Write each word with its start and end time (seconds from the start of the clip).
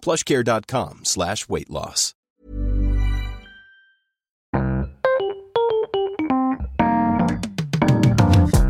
plushcare.com 0.00 1.00
slash 1.04 1.48
weight 1.48 1.68
loss. 1.70 2.14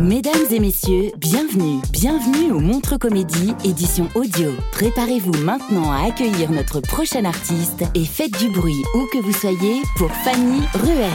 Mesdames 0.01 0.47
et 0.53 0.61
messieurs, 0.61 1.11
bienvenue, 1.19 1.81
bienvenue 1.93 2.53
au 2.53 2.61
Montre 2.61 2.97
Comédie, 2.97 3.53
édition 3.65 4.09
audio. 4.15 4.53
Préparez-vous 4.73 5.33
maintenant 5.43 5.91
à 5.93 6.07
accueillir 6.07 6.51
notre 6.51 6.81
prochain 6.81 7.25
artiste 7.25 7.85
et 7.95 8.05
faites 8.05 8.37
du 8.39 8.49
bruit 8.49 8.85
où 8.95 9.07
que 9.13 9.19
vous 9.19 9.33
soyez 9.33 9.83
pour 9.97 10.11
Fanny 10.25 10.61
Ruet. 10.75 11.11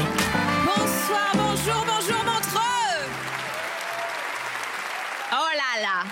Bonsoir, 0.65 1.31
bonjour, 1.33 1.85
bonjour 1.87 2.23
Montreux 2.25 3.09
Oh 5.31 5.49
là 5.55 5.81
là 5.81 6.03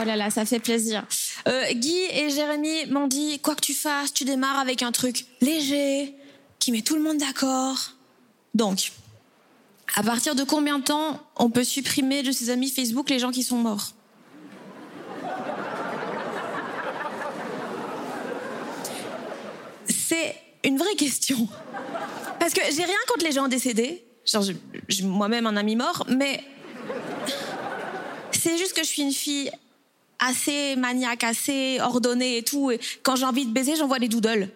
Oh 0.00 0.04
là 0.04 0.16
là, 0.16 0.30
ça 0.30 0.44
fait 0.44 0.60
plaisir. 0.60 1.02
Euh, 1.46 1.72
Guy 1.72 1.96
et 2.12 2.28
Jérémy 2.30 2.86
m'ont 2.86 3.06
dit, 3.06 3.38
quoi 3.38 3.54
que 3.54 3.60
tu 3.60 3.74
fasses, 3.74 4.12
tu 4.12 4.24
démarres 4.24 4.58
avec 4.58 4.82
un 4.82 4.90
truc 4.92 5.26
léger, 5.40 6.14
qui 6.58 6.72
met 6.72 6.82
tout 6.82 6.96
le 6.96 7.02
monde 7.02 7.18
d'accord. 7.18 7.92
Donc, 8.54 8.90
à 9.94 10.02
partir 10.02 10.34
de 10.34 10.42
combien 10.42 10.78
de 10.80 10.84
temps 10.84 11.20
on 11.36 11.50
peut 11.50 11.62
supprimer 11.62 12.22
de 12.22 12.32
ses 12.32 12.50
amis 12.50 12.70
Facebook 12.70 13.08
les 13.10 13.18
gens 13.20 13.30
qui 13.30 13.42
sont 13.44 13.58
morts? 13.58 13.92
C'est 19.88 20.36
une 20.64 20.78
vraie 20.78 20.94
question. 20.96 21.48
Parce 22.40 22.52
que 22.52 22.60
j'ai 22.74 22.84
rien 22.84 22.94
contre 23.08 23.24
les 23.24 23.32
gens 23.32 23.48
décédés. 23.48 24.04
Genre, 24.24 24.42
j'ai- 24.88 25.04
moi-même 25.04 25.46
un 25.46 25.56
ami 25.56 25.76
mort, 25.76 26.04
mais 26.08 26.42
c'est 28.32 28.58
juste 28.58 28.72
que 28.72 28.82
je 28.82 28.88
suis 28.88 29.02
une 29.02 29.12
fille 29.12 29.50
assez 30.26 30.76
maniaque, 30.76 31.24
assez 31.24 31.78
ordonnée 31.80 32.38
et 32.38 32.42
tout. 32.42 32.70
Et 32.70 32.80
quand 33.02 33.16
j'ai 33.16 33.24
envie 33.24 33.46
de 33.46 33.52
baiser, 33.52 33.76
j'envoie 33.76 33.98
des 33.98 34.08
doodles. 34.08 34.48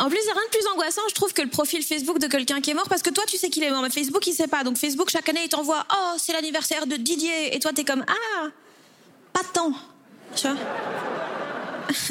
En 0.00 0.08
plus, 0.08 0.18
il 0.22 0.26
n'y 0.26 0.30
a 0.30 0.34
rien 0.34 0.44
de 0.44 0.56
plus 0.56 0.66
angoissant, 0.72 1.02
je 1.08 1.14
trouve, 1.14 1.32
que 1.32 1.42
le 1.42 1.48
profil 1.48 1.82
Facebook 1.82 2.20
de 2.20 2.28
quelqu'un 2.28 2.60
qui 2.60 2.70
est 2.70 2.74
mort, 2.74 2.88
parce 2.88 3.02
que 3.02 3.10
toi, 3.10 3.24
tu 3.26 3.36
sais 3.36 3.50
qu'il 3.50 3.64
est 3.64 3.70
mort, 3.70 3.82
mais 3.82 3.90
Facebook, 3.90 4.24
il 4.28 4.32
sait 4.32 4.46
pas. 4.46 4.62
Donc 4.62 4.76
Facebook, 4.76 5.10
chaque 5.10 5.28
année, 5.28 5.40
il 5.44 5.48
t'envoie 5.48 5.84
«Oh, 5.92 6.14
c'est 6.18 6.32
l'anniversaire 6.32 6.86
de 6.86 6.94
Didier!» 6.96 7.54
Et 7.56 7.58
toi, 7.58 7.72
t'es 7.72 7.82
comme 7.82 8.04
«Ah, 8.08 8.46
pas 9.32 9.42
temps!» 9.52 9.72
Tu 10.36 10.46
vois? 10.46 10.56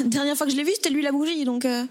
Dernière 0.00 0.36
fois 0.36 0.46
que 0.46 0.52
je 0.52 0.56
l'ai 0.58 0.64
vu, 0.64 0.72
c'était 0.74 0.90
lui 0.90 1.02
la 1.02 1.12
bougie, 1.12 1.44
donc... 1.46 1.64
euh. 1.64 1.84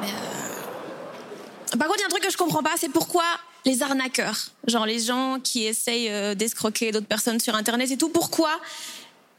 Mais, 0.00 0.08
euh, 0.08 1.76
Par 1.76 1.86
contre, 1.86 1.98
il 1.98 2.00
y 2.00 2.04
a 2.04 2.06
un 2.06 2.10
truc 2.10 2.22
que 2.22 2.32
je 2.32 2.38
comprends 2.38 2.62
pas, 2.62 2.72
c'est 2.78 2.88
pourquoi 2.88 3.24
les 3.66 3.82
arnaqueurs, 3.82 4.50
genre 4.66 4.86
les 4.86 5.00
gens 5.00 5.38
qui 5.42 5.64
essayent 5.64 6.08
euh, 6.08 6.34
d'escroquer 6.34 6.92
d'autres 6.92 7.06
personnes 7.06 7.40
sur 7.40 7.54
Internet 7.56 7.90
et 7.90 7.98
tout, 7.98 8.08
pourquoi 8.08 8.50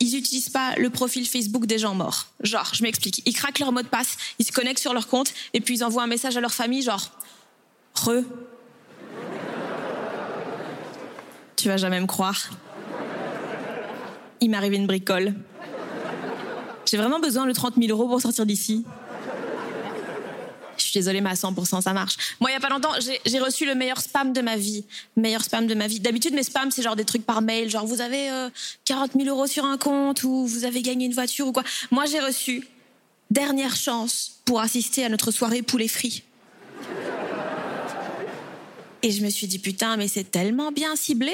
ils 0.01 0.15
utilisent 0.15 0.49
pas 0.49 0.75
le 0.75 0.89
profil 0.89 1.25
Facebook 1.25 1.65
des 1.65 1.79
gens 1.79 1.95
morts? 1.95 2.27
Genre, 2.43 2.69
je 2.73 2.83
m'explique. 2.83 3.23
Ils 3.25 3.33
craquent 3.33 3.59
leur 3.59 3.71
mot 3.71 3.81
de 3.81 3.87
passe, 3.87 4.17
ils 4.37 4.45
se 4.45 4.51
connectent 4.51 4.81
sur 4.81 4.93
leur 4.93 5.07
compte 5.07 5.33
et 5.53 5.61
puis 5.61 5.75
ils 5.75 5.83
envoient 5.83 6.03
un 6.03 6.07
message 6.07 6.35
à 6.35 6.41
leur 6.41 6.53
famille, 6.53 6.83
genre 6.83 7.09
Re. 7.95 8.23
Tu 11.55 11.69
vas 11.69 11.77
jamais 11.77 11.99
me 11.99 12.05
croire. 12.05 12.49
Il 14.41 14.51
m'est 14.51 14.57
arrivé 14.57 14.75
une 14.75 14.87
bricole. 14.87 15.33
J'ai 16.85 16.97
vraiment 16.97 17.19
besoin 17.19 17.47
de 17.47 17.53
30 17.53 17.75
000 17.75 17.89
euros 17.89 18.07
pour 18.07 18.21
sortir 18.21 18.45
d'ici. 18.45 18.85
Je 20.87 20.91
suis 20.91 20.99
désolée, 21.01 21.19
mais 21.19 21.31
à 21.31 21.33
100%, 21.33 21.81
ça 21.81 21.91
marche. 21.91 22.15
Moi, 22.39 22.49
il 22.49 22.53
y 22.53 22.55
a 22.55 22.61
pas 22.61 22.69
longtemps, 22.69 22.93
j'ai- 23.25 23.39
reçu 23.39 23.65
le 23.65 23.75
meilleur 23.75 23.99
spam 23.99 24.31
de 24.31 24.39
ma 24.39 24.55
vie. 24.55 24.85
Meilleur 25.17 25.43
spam 25.43 25.67
de 25.67 25.75
ma 25.75 25.85
vie. 25.87 25.99
D'habitude, 25.99 26.33
mes 26.33 26.43
spams, 26.43 26.71
c'est 26.71 26.81
genre 26.81 26.95
des 26.95 27.03
trucs 27.03 27.25
par 27.25 27.41
mail, 27.41 27.69
genre 27.69 27.85
vous 27.85 27.99
avez 27.99 28.31
euh, 28.31 28.49
40 28.85 29.11
000 29.21 29.27
euros 29.27 29.47
sur 29.47 29.65
un 29.65 29.77
compte 29.77 30.23
ou 30.23 30.47
vous 30.47 30.63
avez 30.63 30.81
gagné 30.81 31.05
une 31.07 31.13
voiture 31.13 31.45
ou 31.47 31.51
quoi. 31.51 31.63
Moi, 31.91 32.05
j'ai 32.05 32.21
reçu 32.21 32.65
dernière 33.29 33.75
chance 33.75 34.39
pour 34.45 34.61
assister 34.61 35.03
à 35.03 35.09
notre 35.09 35.31
soirée 35.31 35.61
poulet 35.61 35.89
frit. 35.89 36.23
Et 39.03 39.11
je 39.11 39.21
me 39.23 39.29
suis 39.29 39.47
dit, 39.47 39.59
putain, 39.59 39.97
mais 39.97 40.07
c'est 40.07 40.31
tellement 40.31 40.71
bien 40.71 40.95
ciblé. 40.95 41.33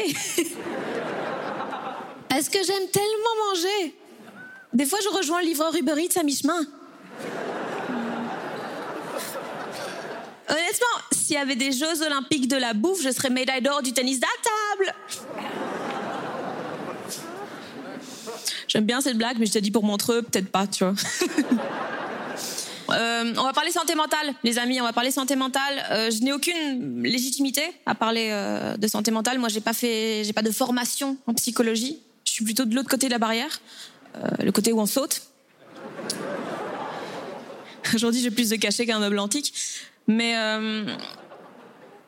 Est-ce 2.36 2.50
que 2.50 2.58
j'aime 2.66 2.88
tellement 2.92 3.36
manger 3.50 3.96
Des 4.74 4.86
fois, 4.88 4.98
je 5.04 5.10
rejoins 5.16 5.42
le 5.42 5.48
livreur 5.48 5.76
Uber 5.76 5.94
Eats 6.04 6.20
à 6.20 6.24
mi-chemin. 6.24 6.66
Honnêtement, 10.54 11.02
s'il 11.12 11.36
y 11.36 11.40
avait 11.40 11.56
des 11.56 11.72
Jeux 11.72 12.04
Olympiques 12.06 12.48
de 12.48 12.58
la 12.58 12.74
bouffe, 12.74 13.02
je 13.02 13.10
serais 13.10 13.32
médaille 13.32 13.64
d'or 13.64 13.82
du 13.82 13.92
tennis 13.92 14.20
à 14.22 14.78
table. 14.78 14.94
J'aime 18.68 18.86
bien 18.86 19.02
cette 19.02 19.18
blague, 19.18 19.38
mais 19.40 19.48
je 19.48 19.54
te 19.54 19.58
dis 19.58 19.72
pour 19.72 19.84
Montreux, 19.84 20.22
peut-être 20.22 20.50
pas, 20.50 20.68
tu 20.68 20.84
vois. 20.84 20.94
Euh, 22.90 23.34
on 23.38 23.44
va 23.44 23.54
parler 23.54 23.72
santé 23.72 23.96
mentale, 23.96 24.36
les 24.44 24.60
amis. 24.60 24.80
On 24.80 24.84
va 24.84 24.94
parler 24.94 25.10
santé 25.10 25.36
mentale. 25.36 25.84
Euh, 25.90 26.12
je 26.12 26.22
n'ai 26.22 26.32
aucune 26.32 27.02
légitimité 27.02 27.64
à 27.88 27.96
parler 27.96 28.28
euh, 28.30 28.78
de 28.78 28.88
santé 28.88 29.10
mentale. 29.10 29.40
Moi, 29.40 29.50
j'ai 29.50 29.62
pas 29.62 29.74
fait, 29.74 30.24
j'ai 30.24 30.34
pas 30.34 30.44
de 30.44 30.52
formation 30.52 31.18
en 31.26 31.34
psychologie. 31.34 32.00
Je 32.26 32.34
suis 32.34 32.44
plutôt 32.44 32.66
de 32.66 32.76
l'autre 32.76 32.90
côté 32.90 33.08
de 33.08 33.12
la 33.12 33.18
barrière, 33.18 33.62
le 34.40 34.52
côté 34.52 34.74
où 34.74 34.80
on 34.80 34.86
saute. 34.86 35.24
Aujourd'hui, 37.96 38.22
j'ai 38.22 38.32
plus 38.32 38.50
de 38.50 38.58
cachet 38.58 38.86
qu'un 38.86 39.00
meuble 39.00 39.18
antique. 39.18 39.54
Mais 40.08 40.38
euh, 40.38 40.86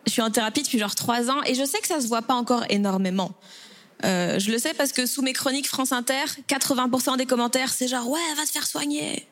je 0.05 0.11
suis 0.11 0.21
en 0.21 0.29
thérapie 0.29 0.63
depuis 0.63 0.79
genre 0.79 0.95
trois 0.95 1.29
ans 1.29 1.41
et 1.45 1.55
je 1.55 1.63
sais 1.63 1.79
que 1.79 1.87
ça 1.87 2.01
se 2.01 2.07
voit 2.07 2.21
pas 2.21 2.35
encore 2.35 2.63
énormément. 2.69 3.31
Euh, 4.03 4.39
je 4.39 4.51
le 4.51 4.57
sais 4.57 4.73
parce 4.73 4.91
que 4.91 5.05
sous 5.05 5.21
mes 5.21 5.33
chroniques 5.33 5.67
France 5.67 5.91
Inter, 5.91 6.25
80% 6.47 7.17
des 7.17 7.25
commentaires, 7.25 7.71
c'est 7.71 7.87
genre 7.87 8.09
ouais, 8.09 8.19
va 8.35 8.45
se 8.45 8.51
faire 8.51 8.67
soigner. 8.67 9.27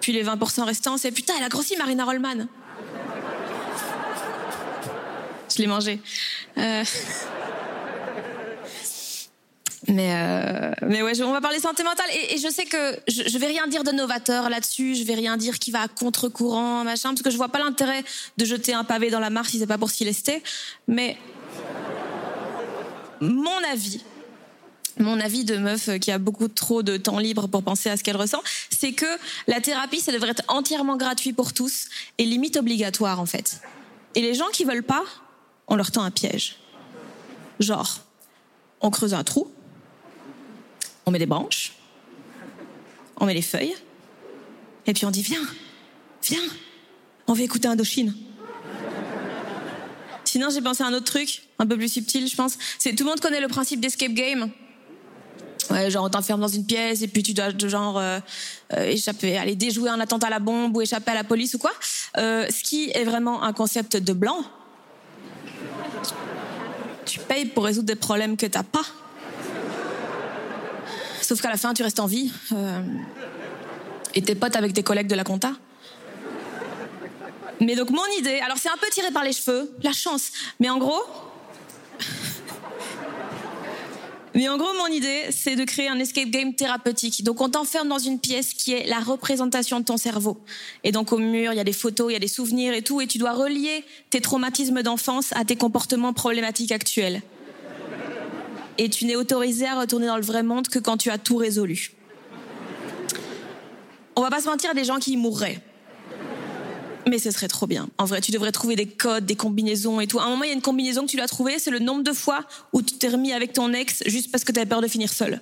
Puis 0.00 0.12
les 0.12 0.24
20% 0.24 0.62
restants, 0.62 0.96
c'est 0.96 1.10
putain, 1.10 1.34
elle 1.36 1.44
a 1.44 1.48
grossi 1.48 1.76
Marina 1.76 2.04
Rollman. 2.04 2.46
Je 5.54 5.58
l'ai 5.58 5.66
mangé. 5.66 6.00
Euh, 6.56 6.84
Mais, 9.88 10.12
euh, 10.12 10.72
mais 10.82 11.02
ouais, 11.02 11.20
on 11.22 11.32
va 11.32 11.40
parler 11.40 11.60
santé 11.60 11.82
mentale. 11.82 12.06
Et, 12.12 12.34
et 12.34 12.38
je 12.38 12.48
sais 12.48 12.66
que 12.66 12.98
je, 13.08 13.22
je 13.26 13.38
vais 13.38 13.46
rien 13.46 13.66
dire 13.66 13.84
de 13.84 13.90
novateur 13.90 14.50
là-dessus. 14.50 14.94
Je 14.94 15.02
vais 15.04 15.14
rien 15.14 15.36
dire 15.36 15.58
qui 15.58 15.70
va 15.70 15.82
à 15.82 15.88
contre-courant, 15.88 16.84
machin, 16.84 17.10
parce 17.10 17.22
que 17.22 17.30
je 17.30 17.36
vois 17.36 17.48
pas 17.48 17.58
l'intérêt 17.58 18.04
de 18.36 18.44
jeter 18.44 18.74
un 18.74 18.84
pavé 18.84 19.10
dans 19.10 19.20
la 19.20 19.30
mare 19.30 19.46
si 19.46 19.58
c'est 19.58 19.66
pas 19.66 19.78
pour 19.78 19.90
s'y 19.90 20.04
lester. 20.04 20.42
Mais 20.86 21.16
mon 23.20 23.64
avis, 23.72 24.02
mon 24.98 25.20
avis 25.20 25.44
de 25.44 25.56
meuf 25.56 25.98
qui 25.98 26.10
a 26.10 26.18
beaucoup 26.18 26.48
trop 26.48 26.82
de 26.82 26.96
temps 26.96 27.18
libre 27.18 27.46
pour 27.46 27.62
penser 27.62 27.88
à 27.88 27.96
ce 27.96 28.04
qu'elle 28.04 28.16
ressent, 28.16 28.42
c'est 28.70 28.92
que 28.92 29.06
la 29.46 29.60
thérapie, 29.60 30.00
ça 30.00 30.12
devrait 30.12 30.30
être 30.30 30.44
entièrement 30.48 30.96
gratuit 30.96 31.32
pour 31.32 31.52
tous 31.52 31.86
et 32.18 32.24
limite 32.24 32.56
obligatoire 32.56 33.20
en 33.20 33.26
fait. 33.26 33.60
Et 34.14 34.20
les 34.20 34.34
gens 34.34 34.48
qui 34.52 34.64
veulent 34.64 34.82
pas, 34.82 35.04
on 35.66 35.76
leur 35.76 35.90
tend 35.92 36.02
un 36.02 36.10
piège. 36.10 36.56
Genre, 37.60 38.00
on 38.80 38.90
creuse 38.90 39.14
un 39.14 39.24
trou, 39.24 39.50
on 41.08 41.10
met 41.10 41.18
des 41.18 41.26
branches, 41.26 41.72
on 43.16 43.24
met 43.24 43.34
les 43.34 43.42
feuilles, 43.42 43.74
et 44.86 44.92
puis 44.92 45.06
on 45.06 45.10
dit 45.10 45.22
viens, 45.22 45.40
viens, 46.22 46.42
on 47.26 47.32
va 47.32 47.42
écouter 47.42 47.66
Indochine. 47.66 48.14
Sinon, 50.24 50.50
j'ai 50.50 50.60
pensé 50.60 50.82
à 50.82 50.86
un 50.86 50.92
autre 50.92 51.06
truc, 51.06 51.44
un 51.58 51.66
peu 51.66 51.78
plus 51.78 51.90
subtil, 51.90 52.28
je 52.28 52.36
pense. 52.36 52.58
C'est 52.78 52.94
tout 52.94 53.04
le 53.04 53.10
monde 53.10 53.20
connaît 53.20 53.40
le 53.40 53.48
principe 53.48 53.80
d'escape 53.80 54.12
game. 54.12 54.50
Ouais, 55.70 55.90
genre 55.90 56.04
on 56.04 56.10
t'enferme 56.10 56.40
dans 56.40 56.48
une 56.48 56.66
pièce 56.66 57.00
et 57.00 57.08
puis 57.08 57.22
tu 57.22 57.32
dois 57.32 57.48
genre 57.56 57.98
euh, 57.98 58.20
euh, 58.74 58.84
échapper, 58.84 59.36
aller 59.38 59.54
déjouer 59.54 59.88
un 59.88 60.00
attentat 60.00 60.26
à 60.26 60.30
la 60.30 60.38
bombe 60.38 60.76
ou 60.76 60.82
échapper 60.82 61.10
à 61.10 61.14
la 61.14 61.24
police 61.24 61.54
ou 61.54 61.58
quoi. 61.58 61.72
Euh, 62.18 62.46
ce 62.50 62.62
qui 62.62 62.90
est 62.90 63.04
vraiment 63.04 63.42
un 63.42 63.54
concept 63.54 63.96
de 63.96 64.12
blanc. 64.12 64.44
Tu 67.06 67.18
payes 67.20 67.46
pour 67.46 67.64
résoudre 67.64 67.86
des 67.86 67.96
problèmes 67.96 68.36
que 68.36 68.46
t'as 68.46 68.62
pas. 68.62 68.84
Sauf 71.28 71.42
qu'à 71.42 71.50
la 71.50 71.58
fin, 71.58 71.74
tu 71.74 71.82
restes 71.82 72.00
en 72.00 72.06
vie. 72.06 72.32
Euh, 72.52 72.80
et 74.14 74.22
t'es 74.22 74.34
potes 74.34 74.56
avec 74.56 74.72
tes 74.72 74.82
collègues 74.82 75.08
de 75.08 75.14
la 75.14 75.24
compta. 75.24 75.52
Mais 77.60 77.76
donc 77.76 77.90
mon 77.90 78.06
idée, 78.18 78.40
alors 78.40 78.56
c'est 78.56 78.70
un 78.70 78.78
peu 78.80 78.86
tiré 78.90 79.10
par 79.10 79.24
les 79.24 79.32
cheveux, 79.32 79.70
la 79.82 79.92
chance. 79.92 80.32
Mais 80.58 80.70
en 80.70 80.78
gros, 80.78 81.02
mais 84.34 84.48
en 84.48 84.56
gros, 84.56 84.72
mon 84.78 84.86
idée, 84.86 85.26
c'est 85.28 85.54
de 85.54 85.64
créer 85.64 85.88
un 85.88 85.98
escape 85.98 86.30
game 86.30 86.54
thérapeutique. 86.54 87.22
Donc, 87.24 87.42
on 87.42 87.50
t'enferme 87.50 87.88
dans 87.88 87.98
une 87.98 88.18
pièce 88.18 88.54
qui 88.54 88.72
est 88.72 88.86
la 88.86 89.00
représentation 89.00 89.80
de 89.80 89.84
ton 89.84 89.98
cerveau. 89.98 90.40
Et 90.82 90.92
donc, 90.92 91.12
au 91.12 91.18
mur, 91.18 91.52
il 91.52 91.56
y 91.56 91.60
a 91.60 91.64
des 91.64 91.74
photos, 91.74 92.10
il 92.10 92.14
y 92.14 92.16
a 92.16 92.20
des 92.20 92.26
souvenirs 92.26 92.72
et 92.72 92.80
tout, 92.80 93.02
et 93.02 93.06
tu 93.06 93.18
dois 93.18 93.34
relier 93.34 93.84
tes 94.08 94.22
traumatismes 94.22 94.82
d'enfance 94.82 95.34
à 95.34 95.44
tes 95.44 95.56
comportements 95.56 96.14
problématiques 96.14 96.72
actuels. 96.72 97.20
Et 98.78 98.88
tu 98.88 99.04
n'es 99.04 99.16
autorisé 99.16 99.66
à 99.66 99.78
retourner 99.78 100.06
dans 100.06 100.16
le 100.16 100.22
vrai 100.22 100.42
monde 100.42 100.68
que 100.68 100.78
quand 100.78 100.96
tu 100.96 101.10
as 101.10 101.18
tout 101.18 101.36
résolu. 101.36 101.92
On 104.16 104.22
va 104.22 104.30
pas 104.30 104.40
se 104.40 104.46
mentir, 104.46 104.74
des 104.74 104.84
gens 104.84 104.98
qui 104.98 105.12
y 105.12 105.16
mourraient. 105.16 105.60
Mais 107.08 107.18
ce 107.18 107.30
serait 107.30 107.48
trop 107.48 107.66
bien. 107.66 107.88
En 107.98 108.04
vrai, 108.04 108.20
tu 108.20 108.30
devrais 108.30 108.52
trouver 108.52 108.76
des 108.76 108.86
codes, 108.86 109.24
des 109.24 109.36
combinaisons 109.36 110.00
et 110.00 110.06
tout. 110.06 110.18
À 110.18 110.24
un 110.24 110.30
moment, 110.30 110.44
il 110.44 110.48
y 110.48 110.50
a 110.50 110.54
une 110.54 110.62
combinaison 110.62 111.06
que 111.06 111.10
tu 111.10 111.16
dois 111.16 111.26
trouver, 111.26 111.58
c'est 111.58 111.70
le 111.70 111.78
nombre 111.78 112.02
de 112.02 112.12
fois 112.12 112.40
où 112.72 112.82
tu 112.82 112.94
t'es 112.94 113.08
remis 113.08 113.32
avec 113.32 113.52
ton 113.52 113.72
ex 113.72 114.02
juste 114.06 114.30
parce 114.30 114.44
que 114.44 114.52
tu 114.52 114.60
avais 114.60 114.68
peur 114.68 114.82
de 114.82 114.88
finir 114.88 115.12
seul. 115.12 115.40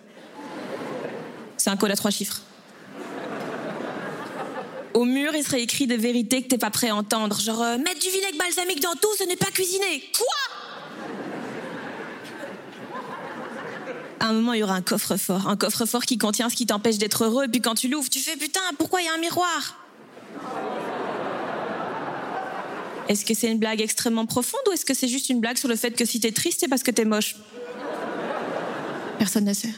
C'est 1.56 1.70
un 1.70 1.76
code 1.76 1.90
à 1.90 1.96
trois 1.96 2.10
chiffres. 2.10 2.42
Au 4.94 5.04
mur, 5.04 5.34
il 5.34 5.44
serait 5.44 5.60
écrit 5.60 5.86
des 5.86 5.98
vérités 5.98 6.42
que 6.42 6.48
t'es 6.48 6.58
pas 6.58 6.70
prêt 6.70 6.88
à 6.88 6.96
entendre. 6.96 7.38
Genre, 7.40 7.60
euh, 7.60 7.76
mettre 7.76 8.00
du 8.00 8.08
vinaigre 8.08 8.38
balsamique 8.38 8.80
dans 8.80 8.94
tout, 8.94 9.14
ce 9.18 9.24
n'est 9.24 9.36
pas 9.36 9.50
cuisiner. 9.50 10.02
Quoi? 10.16 10.55
À 14.26 14.30
un 14.30 14.32
moment, 14.32 14.54
il 14.54 14.58
y 14.58 14.62
aura 14.64 14.74
un 14.74 14.82
coffre-fort. 14.82 15.48
Un 15.48 15.56
coffre-fort 15.56 16.04
qui 16.04 16.18
contient 16.18 16.50
ce 16.50 16.56
qui 16.56 16.66
t'empêche 16.66 16.98
d'être 16.98 17.22
heureux. 17.22 17.44
Et 17.44 17.48
puis 17.48 17.60
quand 17.60 17.76
tu 17.76 17.86
l'ouvres, 17.86 18.10
tu 18.10 18.18
fais 18.18 18.36
putain, 18.36 18.60
pourquoi 18.76 19.00
il 19.00 19.04
y 19.04 19.08
a 19.08 19.14
un 19.14 19.18
miroir? 19.18 19.78
Est-ce 23.08 23.24
que 23.24 23.34
c'est 23.34 23.52
une 23.52 23.60
blague 23.60 23.80
extrêmement 23.80 24.26
profonde 24.26 24.62
ou 24.68 24.72
est-ce 24.72 24.84
que 24.84 24.94
c'est 24.94 25.06
juste 25.06 25.28
une 25.28 25.38
blague 25.38 25.58
sur 25.58 25.68
le 25.68 25.76
fait 25.76 25.92
que 25.92 26.04
si 26.04 26.18
t'es 26.18 26.32
triste, 26.32 26.58
c'est 26.58 26.66
parce 26.66 26.82
que 26.82 26.90
t'es 26.90 27.04
moche? 27.04 27.36
Personne 29.20 29.44
ne 29.44 29.54
sait. 29.54 29.72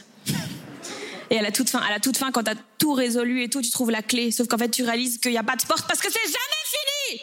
Et 1.29 1.37
à 1.37 1.43
la 1.43 1.51
toute 1.51 1.69
fin, 1.69 1.77
à 1.79 1.91
la 1.91 1.99
toute 1.99 2.17
fin, 2.17 2.31
quand 2.31 2.41
t'as 2.41 2.55
tout 2.79 2.93
résolu 2.93 3.43
et 3.43 3.49
tout, 3.49 3.61
tu 3.61 3.69
trouves 3.69 3.91
la 3.91 4.01
clé. 4.01 4.31
Sauf 4.31 4.47
qu'en 4.47 4.57
fait, 4.57 4.69
tu 4.69 4.83
réalises 4.83 5.19
qu'il 5.19 5.31
n'y 5.31 5.37
a 5.37 5.43
pas 5.43 5.57
de 5.57 5.63
porte 5.63 5.87
parce 5.87 5.99
que 5.99 6.07
c'est 6.11 6.25
jamais 6.25 6.63
fini. 6.65 7.21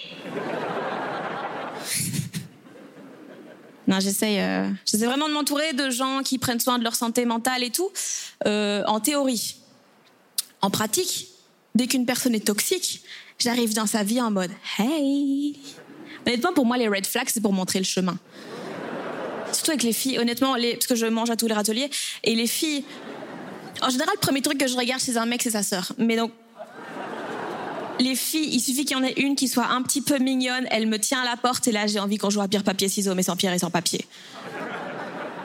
Non, 3.87 4.01
j'essaye, 4.01 4.41
euh, 4.41 4.69
j'essaie 4.85 5.07
vraiment 5.07 5.29
de 5.29 5.35
m'entourer 5.35 5.73
de 5.73 5.91
gens 5.91 6.23
qui 6.25 6.39
prennent 6.39 6.61
soin 6.61 6.79
de 6.79 6.85
leur 6.85 6.95
santé 6.95 7.25
mentale 7.25 7.63
et 7.63 7.71
tout, 7.71 7.91
euh, 8.47 8.83
en 8.87 9.01
théorie. 9.01 9.57
En 10.61 10.71
pratique, 10.71 11.29
dès 11.75 11.87
qu'une 11.87 12.07
personne 12.07 12.35
est 12.35 12.47
toxique, 12.47 13.03
j'arrive 13.39 13.75
dans 13.75 13.87
sa 13.87 14.03
vie 14.03 14.21
en 14.21 14.31
mode 14.31 14.51
Hey 14.79 15.59
Honnêtement, 16.27 16.53
pour 16.53 16.67
moi, 16.67 16.77
les 16.77 16.89
red 16.89 17.07
flags, 17.07 17.29
c'est 17.29 17.41
pour 17.41 17.53
montrer 17.53 17.79
le 17.79 17.85
chemin. 17.85 18.19
Surtout 19.53 19.71
avec 19.71 19.85
les 19.85 19.93
filles, 19.93 20.19
honnêtement, 20.19 20.57
les, 20.57 20.75
parce 20.75 20.89
que 20.89 20.97
je 20.97 21.07
mange 21.07 21.31
à 21.31 21.37
tous 21.37 21.47
les 21.47 21.55
râteliers. 21.55 21.89
Et 22.25 22.35
les 22.35 22.49
filles, 22.49 22.83
en 23.81 23.91
général, 23.91 24.13
le 24.17 24.21
premier 24.21 24.43
truc 24.43 24.59
que 24.59 24.67
je 24.67 24.77
regarde 24.77 25.01
chez 25.01 25.17
un 25.17 25.27
mec, 25.27 25.43
c'est 25.43 25.53
sa 25.53 25.63
sœur. 25.63 25.93
Mais 25.99 26.17
donc, 26.17 26.33
les 27.99 28.15
filles, 28.15 28.49
il 28.53 28.61
suffit 28.61 28.85
qu'il 28.85 28.97
y 28.97 29.01
en 29.01 29.05
ait 29.05 29.15
une 29.17 29.37
qui 29.37 29.49
soit 29.49 29.67
un 29.67 29.83
petit 29.83 30.03
peu 30.03 30.19
mignonne, 30.19 30.67
elle 30.71 30.87
me 30.87 30.99
tient 30.99 31.21
à 31.21 31.25
la 31.25 31.37
porte 31.37 31.67
et 31.69 31.73
là, 31.73 31.87
j'ai 31.87 31.99
envie 31.99 32.19
qu'on 32.19 32.31
joue 32.31 32.41
à 32.41 32.49
pierre, 32.49 32.65
papier, 32.65 32.89
ciseaux, 32.89 33.15
mais 33.15 33.23
sans 33.23 33.37
pierre 33.37 33.53
et 33.53 33.59
sans 33.59 33.71
papier. 33.71 34.05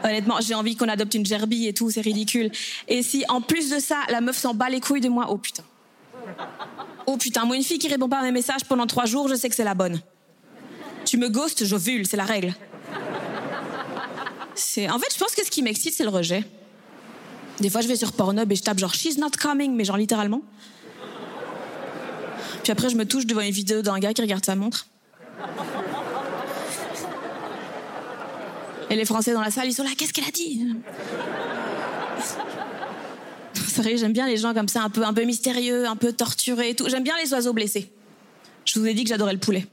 Honnêtement, 0.04 0.38
j'ai 0.42 0.56
envie 0.56 0.76
qu'on 0.76 0.90
adopte 0.90 1.14
une 1.14 1.26
gerbille 1.26 1.68
et 1.68 1.74
tout, 1.74 1.92
c'est 1.92 2.02
ridicule. 2.02 2.52
Et 2.88 3.04
si, 3.04 3.24
en 3.30 3.42
plus 3.42 3.70
de 3.70 3.80
ça, 3.80 3.98
la 4.10 4.20
meuf 4.20 4.38
s'en 4.38 4.54
bat 4.54 4.70
les 4.70 4.80
couilles 4.80 5.02
de 5.02 5.10
moi, 5.10 5.28
oh 5.30 5.38
putain. 5.38 5.64
Oh 7.06 7.18
putain, 7.18 7.46
moi, 7.46 7.56
une 7.56 7.64
fille 7.64 7.80
qui 7.80 7.88
répond 7.88 8.10
pas 8.10 8.20
à 8.20 8.24
mes 8.24 8.32
messages 8.32 8.64
pendant 8.66 8.88
trois 8.88 9.06
jours, 9.06 9.28
je 9.28 9.36
sais 9.36 9.50
que 9.50 9.56
c'est 9.56 9.64
la 9.64 9.76
bonne. 9.76 10.02
Tu 11.06 11.18
me 11.18 11.30
ghostes, 11.30 11.66
j'ovule, 11.66 12.08
c'est 12.08 12.18
la 12.18 12.26
règle. 12.26 12.56
En 14.90 15.00
fait, 15.00 15.14
je 15.14 15.18
pense 15.18 15.36
que 15.36 15.46
ce 15.46 15.52
qui 15.52 15.62
m'excite, 15.62 15.94
c'est 15.94 16.04
le 16.04 16.10
rejet. 16.10 16.44
Des 17.60 17.70
fois, 17.70 17.82
je 17.82 17.88
vais 17.88 17.96
sur 17.96 18.14
Pornhub 18.14 18.52
et 18.52 18.56
je 18.56 18.64
tape 18.64 18.80
genre 18.80 18.94
She's 18.94 19.18
not 19.18 19.32
coming, 19.40 19.76
mais 19.76 19.84
genre 19.84 19.98
littéralement. 19.98 20.42
Puis 22.64 22.72
après, 22.72 22.90
je 22.90 22.96
me 22.96 23.06
touche 23.06 23.26
devant 23.26 23.42
une 23.42 23.52
vidéo 23.52 23.82
d'un 23.82 24.00
gars 24.00 24.14
qui 24.14 24.22
regarde 24.22 24.46
sa 24.46 24.56
montre. 24.56 24.88
Et 28.90 28.96
les 28.96 29.06
Français 29.06 29.34
dans 29.34 29.42
la 29.42 29.52
salle, 29.52 29.68
ils 29.68 29.74
sont 29.74 29.84
là, 29.84 29.92
qu'est-ce 29.98 30.14
qu'elle 30.14 30.28
a 30.28 30.32
dit? 30.32 30.68
Sérieux, 33.54 33.98
j'aime 33.98 34.14
bien 34.14 34.28
les 34.28 34.38
gens 34.38 34.54
comme 34.54 34.68
ça, 34.68 34.84
un 34.84 34.90
peu, 34.90 35.04
un 35.06 35.14
peu 35.14 35.24
mystérieux, 35.24 35.88
un 35.88 35.96
peu 35.96 36.12
torturés 36.12 36.76
tout. 36.76 36.90
J'aime 36.90 37.04
bien 37.04 37.16
les 37.24 37.34
oiseaux 37.34 37.54
blessés. 37.54 37.92
Je 38.66 38.80
vous 38.80 38.86
ai 38.86 38.94
dit 38.94 39.04
que 39.04 39.10
j'adorais 39.10 39.34
le 39.34 39.40
poulet 39.40 39.66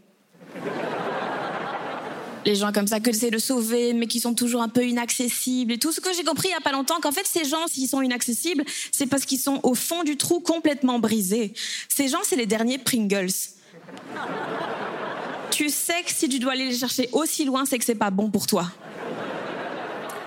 les 2.48 2.54
gens 2.54 2.72
comme 2.72 2.86
ça 2.86 2.98
que 2.98 3.12
j'essaie 3.12 3.30
de 3.30 3.38
sauver, 3.38 3.92
mais 3.92 4.06
qui 4.06 4.20
sont 4.20 4.32
toujours 4.32 4.62
un 4.62 4.70
peu 4.70 4.86
inaccessibles 4.86 5.72
et 5.72 5.78
tout. 5.78 5.92
Ce 5.92 6.00
que 6.00 6.08
j'ai 6.14 6.24
compris 6.24 6.48
il 6.48 6.52
y 6.52 6.54
a 6.54 6.60
pas 6.60 6.72
longtemps, 6.72 6.98
qu'en 7.00 7.12
fait, 7.12 7.26
ces 7.26 7.44
gens, 7.44 7.66
s'ils 7.68 7.88
sont 7.88 8.00
inaccessibles, 8.00 8.64
c'est 8.90 9.06
parce 9.06 9.26
qu'ils 9.26 9.38
sont 9.38 9.60
au 9.62 9.74
fond 9.74 10.02
du 10.02 10.16
trou 10.16 10.40
complètement 10.40 10.98
brisés. 10.98 11.52
Ces 11.88 12.08
gens, 12.08 12.20
c'est 12.22 12.36
les 12.36 12.46
derniers 12.46 12.78
Pringles. 12.78 13.34
tu 15.50 15.68
sais 15.68 16.02
que 16.04 16.10
si 16.10 16.28
tu 16.28 16.38
dois 16.38 16.52
aller 16.52 16.70
les 16.70 16.76
chercher 16.76 17.10
aussi 17.12 17.44
loin, 17.44 17.66
c'est 17.66 17.78
que 17.78 17.84
c'est 17.84 17.94
pas 17.94 18.10
bon 18.10 18.30
pour 18.30 18.46
toi. 18.46 18.70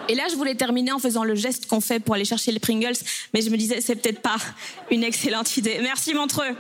Et 0.08 0.14
là, 0.14 0.24
je 0.30 0.36
voulais 0.36 0.56
terminer 0.56 0.92
en 0.92 1.00
faisant 1.00 1.24
le 1.24 1.34
geste 1.34 1.66
qu'on 1.66 1.82
fait 1.82 2.00
pour 2.00 2.14
aller 2.14 2.26
chercher 2.26 2.52
les 2.52 2.60
Pringles, 2.60 2.98
mais 3.34 3.42
je 3.42 3.50
me 3.50 3.58
disais, 3.58 3.82
c'est 3.82 3.96
peut-être 3.96 4.22
pas 4.22 4.38
une 4.92 5.04
excellente 5.04 5.58
idée. 5.58 5.80
Merci, 5.82 6.14
Montreux. 6.14 6.56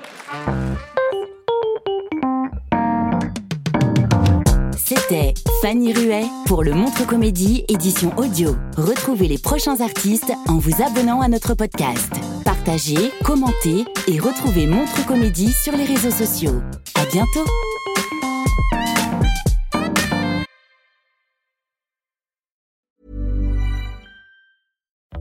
C'était 4.93 5.33
Fanny 5.61 5.93
Ruet 5.93 6.25
pour 6.47 6.63
le 6.63 6.73
Montre 6.73 7.05
Comédie 7.05 7.65
édition 7.67 8.11
audio. 8.17 8.55
Retrouvez 8.77 9.27
les 9.27 9.37
prochains 9.37 9.79
artistes 9.81 10.33
en 10.47 10.57
vous 10.57 10.81
abonnant 10.81 11.21
à 11.21 11.27
notre 11.27 11.53
podcast. 11.53 12.11
Partagez, 12.43 13.11
commentez 13.23 13.85
et 14.07 14.17
retrouvez 14.17 14.65
Montre 14.65 15.05
Comédie 15.05 15.51
sur 15.51 15.73
les 15.77 15.85
réseaux 15.85 16.09
sociaux. 16.09 16.63
À 16.95 17.05
bientôt! 17.11 17.45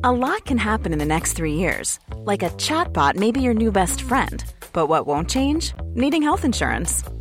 A 0.02 0.10
lot 0.10 0.42
can 0.46 0.56
happen 0.56 0.94
in 0.94 0.98
the 0.98 1.04
next 1.04 1.34
three 1.34 1.56
years. 1.56 1.98
Like 2.24 2.42
a 2.42 2.48
chatbot 2.56 3.16
may 3.16 3.30
be 3.30 3.42
your 3.42 3.52
new 3.52 3.70
best 3.70 4.00
friend. 4.00 4.42
But 4.72 4.88
what 4.88 5.06
won't 5.06 5.28
change? 5.28 5.74
Needing 5.94 6.22
health 6.22 6.46
insurance. 6.46 7.04